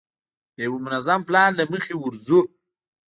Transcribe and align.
د 0.55 0.57
یوه 0.67 0.79
منظم 0.85 1.19
پلان 1.27 1.51
له 1.59 1.63
مخې 1.71 1.93
ورځو. 1.97 2.39